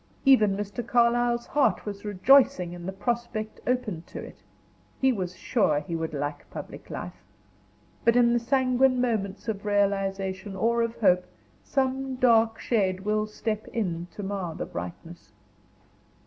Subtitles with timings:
[0.25, 0.83] Even Mr.
[0.83, 4.41] Carlyle's heart was rejoicing in the prospect opened to it;
[4.99, 7.21] he was sure he should like a public life;
[8.03, 11.25] but in the sanguine moments of realization or of hope,
[11.61, 15.33] some dark shade will step in to mar the brightness.